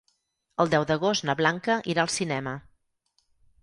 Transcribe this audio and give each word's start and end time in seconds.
El 0.65 0.71
deu 0.71 0.85
d'agost 0.93 1.27
na 1.31 1.37
Blanca 1.43 1.79
irà 1.95 2.09
al 2.09 2.13
cinema. 2.19 2.59